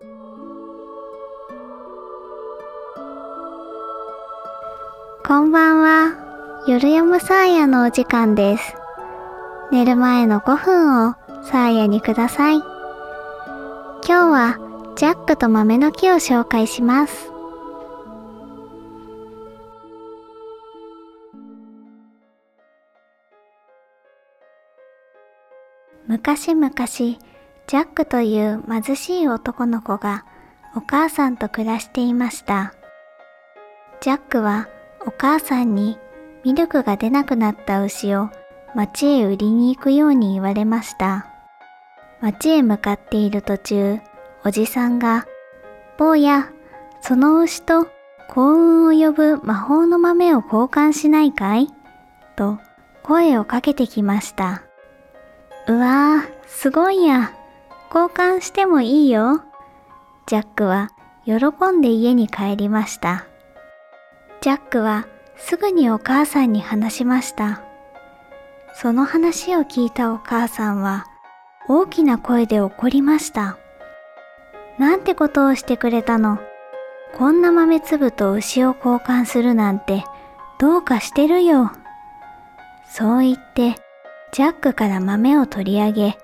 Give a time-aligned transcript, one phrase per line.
[0.00, 0.06] こ
[5.40, 6.64] んばんは。
[6.68, 8.76] 夜読むサーヤのお時間です。
[9.72, 12.58] 寝る前の5分をサーヤにください。
[12.58, 12.68] 今
[14.06, 17.32] 日はジャックと豆の木を紹介します。
[26.06, 26.70] 昔々、
[27.68, 30.24] ジャックという貧しい男の子が
[30.74, 32.72] お母さんと暮らしていました。
[34.00, 34.68] ジャックは
[35.06, 35.98] お母さんに
[36.44, 38.30] ミルクが出なくなった牛を
[38.74, 41.26] 町へ売りに行くように言われました。
[42.22, 43.98] 町へ向かっている途中、
[44.46, 45.26] おじさんが、
[45.98, 46.50] 坊や、
[47.02, 47.86] その牛と
[48.28, 51.68] 幸運を呼ぶ魔法の豆を交換しないかい？
[52.34, 52.58] と
[53.02, 54.62] 声をかけてきました。
[55.66, 57.34] うわー、すごいや。
[57.92, 59.42] 交換してもいいよ。
[60.26, 60.90] ジャックは
[61.24, 61.34] 喜
[61.72, 63.26] んで家に帰りました。
[64.40, 67.62] ジャックはすぐにお母さんに話しました。
[68.74, 71.06] その話を聞いたお母さんは
[71.68, 73.58] 大きな声で怒りました。
[74.78, 76.38] なんてことをしてくれたの？
[77.14, 80.04] こんな豆粒と牛を交換するなんて
[80.58, 81.72] どうかしてるよ。
[82.90, 83.74] そう言って
[84.32, 86.18] ジャックから豆を取り上げ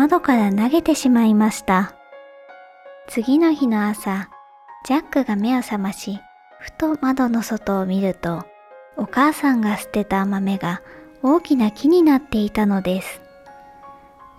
[0.00, 1.92] 窓から投げてしまいました。
[3.06, 4.30] 次の日の朝、
[4.86, 6.18] ジャックが目を覚まし、
[6.58, 8.46] ふと窓の外を見ると、
[8.96, 10.80] お母さんが捨てた豆が
[11.22, 13.20] 大きな木になっていたのです。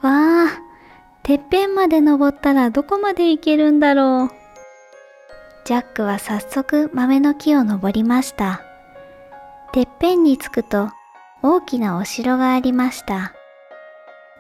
[0.02, 0.48] わあ、
[1.22, 4.30] てっぺんまで登ったらどこまで行けるんだろう。
[5.66, 8.64] ジャックは早速豆の木を登りました。
[9.74, 10.90] てっぺんに着くと
[11.44, 13.36] 大きなお城がありました。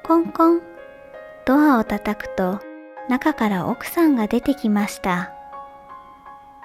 [0.01, 0.70] コンコン、
[1.45, 2.59] ドアを叩くと
[3.09, 5.31] 中から奥さんが出てきました。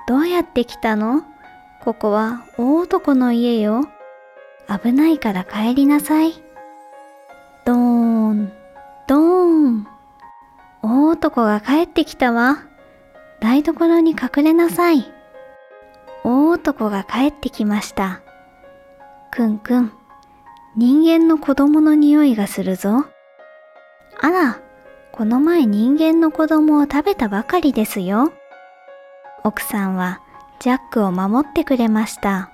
[0.07, 1.23] どうやって来たの？
[1.83, 3.89] ここは大男の家よ。
[4.69, 6.33] 危ないから帰りなさい。
[7.65, 8.53] ドーン、
[9.07, 9.87] ドーン。
[10.83, 12.65] 大男が帰ってきたわ。
[13.41, 15.05] 台所に隠れなさい。
[16.25, 18.21] 大男が帰ってきました。
[19.31, 19.93] くんくん、
[20.77, 23.07] 人間の子供の匂いがするぞ。
[24.21, 24.61] あら、
[25.17, 28.35] この前人間の子供を食べたばかりですよ。
[29.45, 30.21] 奥さんは
[30.61, 32.51] ジャックを守ってくれました。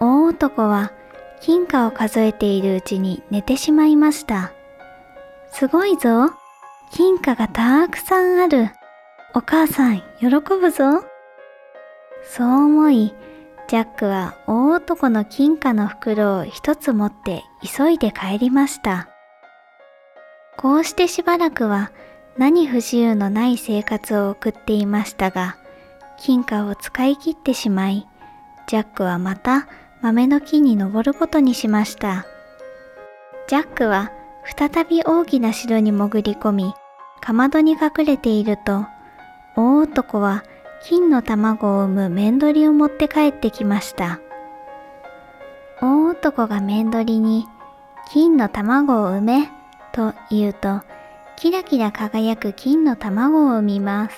[0.00, 0.92] 大男は
[1.42, 4.52] 金貨を数えているうちに寝てしまいました。
[5.52, 6.30] すごいぞ。
[6.90, 8.70] 金貨がたくさんある。
[9.34, 11.04] お母さん、喜ぶぞ。
[12.24, 13.14] そう思い、
[13.68, 19.09] ジャックは大男の金貨の袋を一つ持って急いで帰りました。
[20.60, 21.90] こうしてしばらくは
[22.36, 25.56] 何不自由のない生活を送っていましたが、
[26.18, 28.06] 金貨を使い切ってしまい、
[28.66, 29.68] ジャックはまた
[30.02, 32.26] 豆の木に登ることにしました。
[33.46, 34.12] ジャックは
[34.44, 36.74] 再び大きな城に潜り込み、
[37.22, 38.84] かまどに隠れていると、
[39.56, 40.44] 大男は
[40.82, 44.20] 金の卵を産む面取りを持って帰ってきました。
[45.80, 47.46] 大男が面取りに、
[48.12, 49.59] 金の卵を産め、
[49.92, 50.82] と言うと、
[51.36, 54.16] キラキラ輝く金の卵を産みます。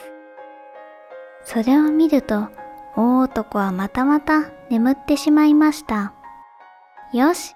[1.44, 2.48] それを見ると、
[2.96, 6.12] 大男はまたまた眠ってしまいました。
[7.12, 7.54] よし、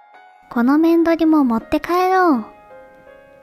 [0.50, 2.44] この面取りも持って帰ろう。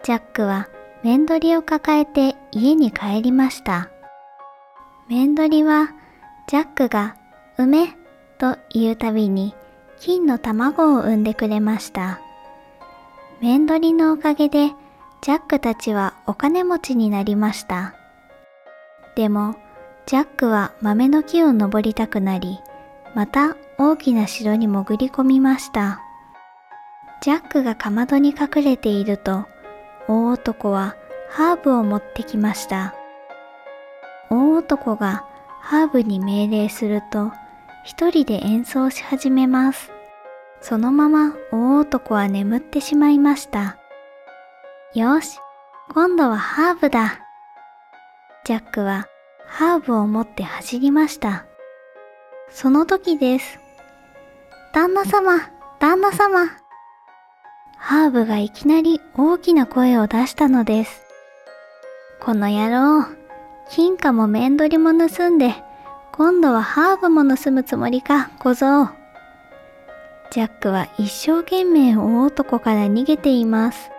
[0.04, 0.68] ジャックは
[1.04, 3.90] 面取りを抱えて家に帰りました。
[5.10, 5.92] 面取りは、
[6.48, 7.16] ジャックが、
[7.58, 7.88] 産め、
[8.38, 9.54] と言うたびに、
[10.00, 12.20] 金の卵を産んでくれました。
[13.44, 14.70] 面取りのおかげで、
[15.20, 17.94] ジャックたちはお金持ちになりました。
[19.18, 19.58] でも、
[20.06, 22.62] ジャックは豆の木を登りたくなり、
[23.14, 26.00] また大きな城に潜り込みました。
[27.22, 29.44] ジャックがかまどに隠れていると、
[30.08, 30.96] 大男は
[31.30, 32.96] ハーブを持ってきました。
[34.30, 35.26] 大男が
[35.60, 37.34] ハーブに命令すると、
[37.84, 39.93] 一人で演奏し始めます。
[40.64, 43.78] そのまま大男は眠ってしまいました。
[44.96, 45.38] よし、
[45.94, 47.20] 今度はハーブだ。
[48.46, 49.10] ジャックは
[49.46, 51.46] ハーブを持って走りました。
[52.50, 53.60] その時です。
[54.74, 56.48] 旦那様、旦那様。
[57.76, 61.02] ハーブがいきなり大きな声を出したのです。
[62.22, 63.06] この野郎、
[63.70, 65.56] 金貨も面取りも盗んで、
[66.14, 69.03] 今度はハーブも盗むつもりか、小僧。
[70.34, 73.92] ジャックは一生懸命大男から逃げています。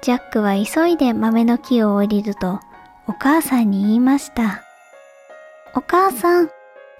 [0.00, 2.60] ジャックは急いで豆の木を降りると、
[3.08, 4.62] お母さんに言いました。
[5.74, 6.50] お母さん、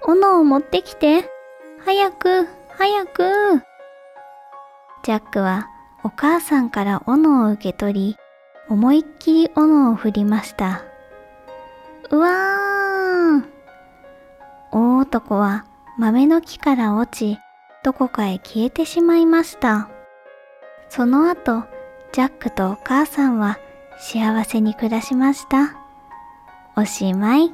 [0.03, 1.29] 斧を持ってきて。
[1.85, 3.63] 早く、早く。
[5.03, 5.69] ジャックは
[6.03, 8.17] お母さんから斧を受け取り、
[8.67, 10.83] 思いっきり斧を振りました。
[12.09, 13.45] うわーん
[14.73, 15.63] 大男は
[15.97, 17.39] 豆の木から落ち、
[17.83, 19.89] どこかへ消えてしまいました。
[20.89, 21.63] その後、
[22.11, 23.57] ジャックとお母さんは
[23.97, 25.77] 幸せに暮らしました。
[26.75, 27.51] おしまい。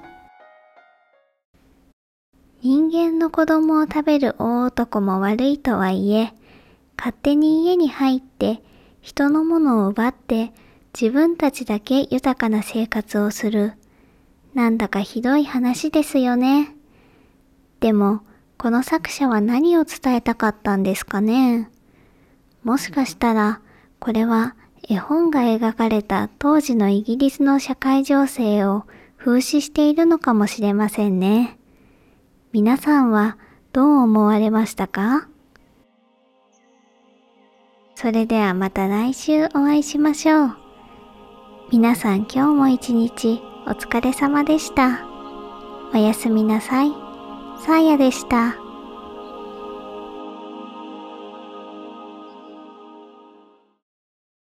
[2.61, 6.33] 人間の子供を食べる大男も悪いとはいえ、
[6.97, 8.61] 勝手に家に入って
[9.01, 10.51] 人のものを奪って
[10.99, 13.73] 自分たちだけ豊かな生活をする。
[14.53, 16.75] なんだかひどい話ですよね。
[17.79, 18.21] でも、
[18.57, 21.69] この作者は何を伝えたかったんですかね？
[22.63, 23.61] もしかしたら、
[23.99, 24.55] これは
[24.89, 28.85] 絵本が描かれた当時のイギリスの社会情勢を
[29.17, 31.57] 風刺しているのかもしれませんね。
[32.51, 33.37] 皆さんは
[33.73, 35.27] どう思われましたか？
[37.95, 40.57] それではまた来週お会いしましょう。
[41.71, 45.05] 皆さん今日も一日お疲れ様でした。
[45.93, 47.06] おやすみなさい。
[47.59, 48.66] さあやでした。